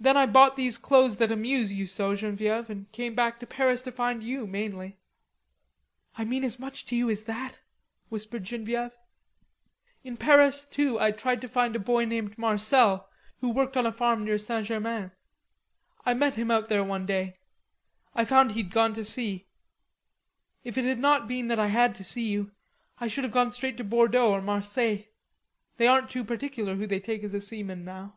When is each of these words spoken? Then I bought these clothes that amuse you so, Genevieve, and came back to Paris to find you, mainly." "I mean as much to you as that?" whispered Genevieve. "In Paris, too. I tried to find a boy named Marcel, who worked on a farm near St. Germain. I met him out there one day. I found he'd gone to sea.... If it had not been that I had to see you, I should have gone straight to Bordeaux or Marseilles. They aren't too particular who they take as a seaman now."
Then 0.00 0.16
I 0.16 0.24
bought 0.24 0.56
these 0.56 0.78
clothes 0.78 1.16
that 1.16 1.30
amuse 1.30 1.70
you 1.70 1.84
so, 1.86 2.14
Genevieve, 2.14 2.70
and 2.70 2.90
came 2.92 3.14
back 3.14 3.38
to 3.40 3.46
Paris 3.46 3.82
to 3.82 3.92
find 3.92 4.22
you, 4.22 4.46
mainly." 4.46 4.96
"I 6.16 6.24
mean 6.24 6.44
as 6.44 6.58
much 6.58 6.86
to 6.86 6.96
you 6.96 7.10
as 7.10 7.24
that?" 7.24 7.58
whispered 8.08 8.44
Genevieve. 8.44 8.92
"In 10.02 10.16
Paris, 10.16 10.64
too. 10.64 10.98
I 10.98 11.10
tried 11.10 11.42
to 11.42 11.46
find 11.48 11.76
a 11.76 11.78
boy 11.78 12.06
named 12.06 12.38
Marcel, 12.38 13.10
who 13.42 13.50
worked 13.50 13.76
on 13.76 13.84
a 13.84 13.92
farm 13.92 14.24
near 14.24 14.38
St. 14.38 14.66
Germain. 14.66 15.10
I 16.06 16.14
met 16.14 16.36
him 16.36 16.50
out 16.50 16.70
there 16.70 16.82
one 16.82 17.04
day. 17.04 17.36
I 18.14 18.24
found 18.24 18.52
he'd 18.52 18.72
gone 18.72 18.94
to 18.94 19.04
sea.... 19.04 19.46
If 20.62 20.78
it 20.78 20.86
had 20.86 20.98
not 21.00 21.28
been 21.28 21.48
that 21.48 21.58
I 21.58 21.66
had 21.66 21.94
to 21.96 22.02
see 22.02 22.30
you, 22.30 22.52
I 22.96 23.08
should 23.08 23.24
have 23.24 23.32
gone 23.34 23.50
straight 23.50 23.76
to 23.76 23.84
Bordeaux 23.84 24.32
or 24.32 24.40
Marseilles. 24.40 25.04
They 25.76 25.86
aren't 25.86 26.08
too 26.08 26.24
particular 26.24 26.76
who 26.76 26.86
they 26.86 26.98
take 26.98 27.22
as 27.22 27.34
a 27.34 27.42
seaman 27.42 27.84
now." 27.84 28.16